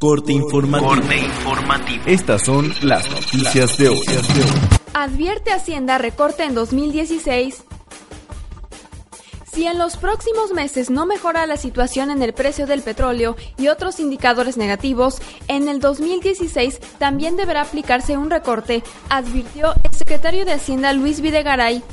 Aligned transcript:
Corte 0.00 0.32
informativo. 0.32 1.02
Estas 2.06 2.42
son 2.46 2.72
las 2.80 3.06
noticias 3.10 3.76
de 3.76 3.90
hoy. 3.90 4.00
Advierte 4.94 5.52
Hacienda 5.52 5.98
recorte 5.98 6.42
en 6.44 6.54
2016. 6.54 7.62
Si 9.52 9.66
en 9.66 9.76
los 9.76 9.98
próximos 9.98 10.54
meses 10.54 10.88
no 10.88 11.04
mejora 11.04 11.44
la 11.44 11.58
situación 11.58 12.10
en 12.10 12.22
el 12.22 12.32
precio 12.32 12.66
del 12.66 12.80
petróleo 12.80 13.36
y 13.58 13.68
otros 13.68 14.00
indicadores 14.00 14.56
negativos, 14.56 15.20
en 15.48 15.68
el 15.68 15.80
2016 15.80 16.80
también 16.98 17.36
deberá 17.36 17.60
aplicarse 17.60 18.16
un 18.16 18.30
recorte, 18.30 18.82
advirtió 19.10 19.74
el 19.84 19.92
secretario 19.92 20.46
de 20.46 20.52
Hacienda 20.52 20.94
Luis 20.94 21.20
Videgaray 21.20 21.84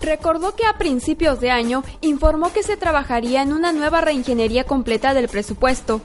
recordó 0.00 0.56
que 0.56 0.64
a 0.64 0.78
principios 0.78 1.40
de 1.40 1.50
año 1.50 1.84
informó 2.00 2.52
que 2.54 2.62
se 2.62 2.78
trabajaría 2.78 3.42
en 3.42 3.52
una 3.52 3.72
nueva 3.72 4.00
reingeniería 4.00 4.64
completa 4.64 5.12
del 5.12 5.28
presupuesto. 5.28 6.00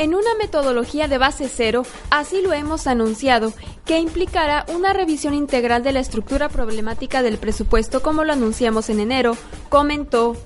En 0.00 0.14
una 0.14 0.34
metodología 0.36 1.08
de 1.08 1.18
base 1.18 1.46
cero, 1.54 1.82
así 2.08 2.40
lo 2.40 2.54
hemos 2.54 2.86
anunciado, 2.86 3.52
que 3.84 3.98
implicará 3.98 4.64
una 4.74 4.94
revisión 4.94 5.34
integral 5.34 5.82
de 5.82 5.92
la 5.92 6.00
estructura 6.00 6.48
problemática 6.48 7.22
del 7.22 7.36
presupuesto 7.36 8.00
como 8.00 8.24
lo 8.24 8.32
anunciamos 8.32 8.88
en 8.88 9.00
enero, 9.00 9.36
comentó. 9.68 10.38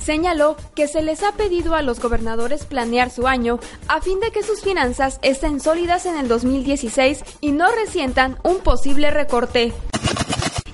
Señaló 0.00 0.54
que 0.76 0.86
se 0.86 1.02
les 1.02 1.24
ha 1.24 1.32
pedido 1.32 1.74
a 1.74 1.82
los 1.82 1.98
gobernadores 1.98 2.64
planear 2.64 3.10
su 3.10 3.26
año 3.26 3.58
a 3.88 4.00
fin 4.00 4.20
de 4.20 4.30
que 4.30 4.44
sus 4.44 4.60
finanzas 4.60 5.18
estén 5.22 5.58
sólidas 5.58 6.06
en 6.06 6.16
el 6.16 6.28
2016 6.28 7.24
y 7.40 7.50
no 7.50 7.68
resientan 7.72 8.38
un 8.44 8.58
posible 8.60 9.10
recorte 9.10 9.72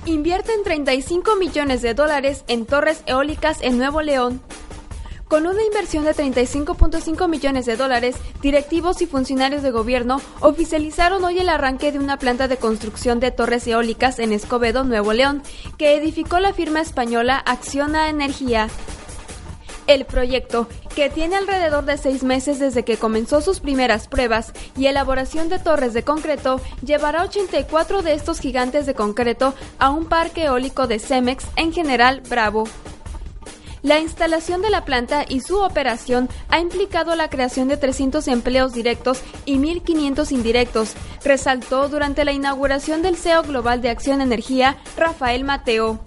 invierten 0.05 0.63
35 0.63 1.35
millones 1.35 1.81
de 1.81 1.93
dólares 1.93 2.43
en 2.47 2.65
torres 2.65 3.03
eólicas 3.05 3.59
en 3.61 3.77
Nuevo 3.77 4.01
León. 4.01 4.41
Con 5.29 5.45
una 5.45 5.63
inversión 5.63 6.05
de 6.05 6.15
35.5 6.15 7.29
millones 7.29 7.67
de 7.67 7.77
dólares, 7.77 8.15
directivos 8.41 8.99
y 9.03 9.05
funcionarios 9.05 9.61
de 9.61 9.69
gobierno 9.69 10.19
oficializaron 10.39 11.23
hoy 11.23 11.37
el 11.37 11.49
arranque 11.49 11.91
de 11.91 11.99
una 11.99 12.17
planta 12.17 12.47
de 12.47 12.57
construcción 12.57 13.19
de 13.19 13.29
torres 13.29 13.67
eólicas 13.67 14.17
en 14.17 14.33
Escobedo, 14.33 14.83
Nuevo 14.83 15.13
León, 15.13 15.43
que 15.77 15.95
edificó 15.95 16.39
la 16.39 16.51
firma 16.51 16.81
española 16.81 17.37
Acciona 17.45 18.09
Energía. 18.09 18.69
El 19.85 20.05
proyecto, 20.05 20.67
que 20.95 21.11
tiene 21.11 21.35
alrededor 21.35 21.85
de 21.85 21.99
seis 21.99 22.23
meses 22.23 22.57
desde 22.57 22.83
que 22.83 22.97
comenzó 22.97 23.41
sus 23.41 23.59
primeras 23.59 24.07
pruebas 24.07 24.51
y 24.75 24.87
elaboración 24.87 25.47
de 25.47 25.59
torres 25.59 25.93
de 25.93 26.01
concreto, 26.01 26.59
llevará 26.83 27.21
84 27.21 28.01
de 28.01 28.13
estos 28.15 28.39
gigantes 28.39 28.87
de 28.87 28.95
concreto 28.95 29.53
a 29.77 29.91
un 29.91 30.05
parque 30.05 30.45
eólico 30.45 30.87
de 30.87 30.97
Cemex 30.97 31.45
en 31.55 31.71
General 31.71 32.23
Bravo. 32.27 32.63
La 33.81 33.99
instalación 33.99 34.61
de 34.61 34.69
la 34.69 34.83
planta 34.83 35.25
y 35.27 35.39
su 35.39 35.57
operación 35.59 36.27
ha 36.49 36.59
implicado 36.59 37.15
la 37.15 37.29
creación 37.29 37.67
de 37.69 37.77
300 37.77 38.27
empleos 38.27 38.73
directos 38.73 39.21
y 39.45 39.57
1.500 39.57 40.31
indirectos, 40.31 40.93
resaltó 41.23 41.87
durante 41.87 42.25
la 42.25 42.33
inauguración 42.33 43.01
del 43.01 43.15
CEO 43.15 43.43
Global 43.43 43.81
de 43.81 43.89
Acción 43.89 44.21
Energía, 44.21 44.77
Rafael 44.97 45.45
Mateo. 45.45 45.99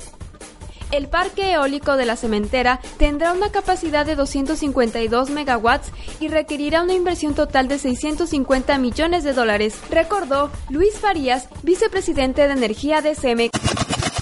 El 0.90 1.08
parque 1.08 1.52
eólico 1.52 1.96
de 1.96 2.04
la 2.04 2.16
cementera 2.16 2.78
tendrá 2.98 3.32
una 3.32 3.50
capacidad 3.50 4.04
de 4.04 4.14
252 4.14 5.30
megawatts 5.30 5.90
y 6.20 6.28
requerirá 6.28 6.82
una 6.82 6.92
inversión 6.92 7.34
total 7.34 7.66
de 7.66 7.78
650 7.78 8.76
millones 8.76 9.24
de 9.24 9.32
dólares, 9.32 9.74
recordó 9.88 10.50
Luis 10.68 10.98
Farías, 10.98 11.48
vicepresidente 11.62 12.46
de 12.46 12.52
Energía 12.52 13.00
de 13.00 13.14
CEMEX. 13.14 13.58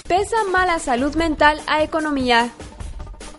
Pesa 0.07 0.45
mala 0.49 0.79
salud 0.79 1.13
mental 1.15 1.61
a 1.67 1.83
economía. 1.83 2.51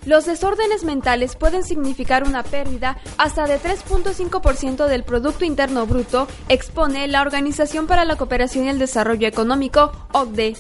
Los 0.05 0.27
desórdenes 0.27 0.83
mentales 0.83 1.37
pueden 1.37 1.63
significar 1.63 2.25
una 2.25 2.43
pérdida 2.43 2.99
hasta 3.19 3.47
de 3.47 3.61
3.5% 3.61 4.87
del 4.89 5.05
Producto 5.05 5.45
Interno 5.45 5.87
Bruto, 5.87 6.27
expone 6.49 7.07
la 7.07 7.23
Organización 7.23 7.87
para 7.87 8.05
la 8.05 8.17
Cooperación 8.17 8.65
y 8.65 8.69
el 8.71 8.79
Desarrollo 8.81 9.29
Económico, 9.29 9.93
OCDE. 10.13 10.57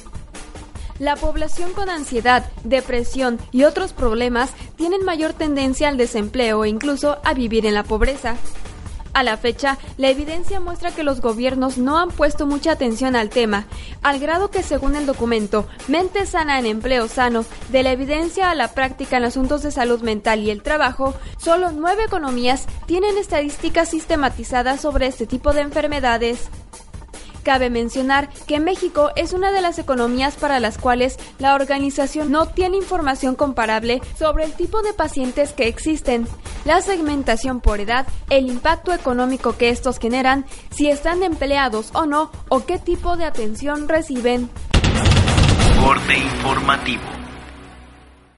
La 1.00 1.16
población 1.16 1.72
con 1.72 1.88
ansiedad, 1.88 2.44
depresión 2.62 3.40
y 3.50 3.64
otros 3.64 3.92
problemas 3.92 4.50
tienen 4.76 5.04
mayor 5.04 5.32
tendencia 5.32 5.88
al 5.88 5.96
desempleo 5.96 6.64
e 6.64 6.68
incluso 6.68 7.18
a 7.24 7.34
vivir 7.34 7.66
en 7.66 7.74
la 7.74 7.82
pobreza. 7.82 8.36
A 9.14 9.22
la 9.22 9.36
fecha, 9.36 9.78
la 9.98 10.08
evidencia 10.08 10.58
muestra 10.58 10.90
que 10.90 11.02
los 11.02 11.20
gobiernos 11.20 11.76
no 11.76 11.98
han 11.98 12.10
puesto 12.10 12.46
mucha 12.46 12.72
atención 12.72 13.14
al 13.14 13.28
tema, 13.28 13.66
al 14.02 14.18
grado 14.18 14.50
que 14.50 14.62
según 14.62 14.96
el 14.96 15.04
documento 15.04 15.66
Mente 15.86 16.24
sana 16.24 16.58
en 16.58 16.66
empleo 16.66 17.08
sano, 17.08 17.44
de 17.70 17.82
la 17.82 17.92
evidencia 17.92 18.50
a 18.50 18.54
la 18.54 18.68
práctica 18.68 19.18
en 19.18 19.24
asuntos 19.24 19.62
de 19.62 19.70
salud 19.70 20.00
mental 20.00 20.40
y 20.40 20.50
el 20.50 20.62
trabajo, 20.62 21.14
solo 21.36 21.72
nueve 21.72 22.04
economías 22.04 22.66
tienen 22.86 23.18
estadísticas 23.18 23.90
sistematizadas 23.90 24.80
sobre 24.80 25.06
este 25.06 25.26
tipo 25.26 25.52
de 25.52 25.60
enfermedades. 25.60 26.48
Cabe 27.42 27.70
mencionar 27.70 28.28
que 28.46 28.60
México 28.60 29.10
es 29.16 29.32
una 29.32 29.50
de 29.52 29.60
las 29.60 29.78
economías 29.78 30.36
para 30.36 30.60
las 30.60 30.78
cuales 30.78 31.18
la 31.38 31.54
organización 31.54 32.30
no 32.30 32.46
tiene 32.46 32.76
información 32.76 33.34
comparable 33.34 34.00
sobre 34.18 34.44
el 34.44 34.52
tipo 34.52 34.82
de 34.82 34.92
pacientes 34.92 35.52
que 35.52 35.68
existen, 35.68 36.26
la 36.64 36.80
segmentación 36.80 37.60
por 37.60 37.80
edad, 37.80 38.06
el 38.30 38.48
impacto 38.48 38.92
económico 38.92 39.56
que 39.56 39.70
estos 39.70 39.98
generan, 39.98 40.46
si 40.70 40.88
están 40.88 41.22
empleados 41.22 41.90
o 41.94 42.06
no, 42.06 42.30
o 42.48 42.64
qué 42.64 42.78
tipo 42.78 43.16
de 43.16 43.24
atención 43.24 43.88
reciben. 43.88 44.48
Corte 45.80 46.16
informativo. 46.16 47.11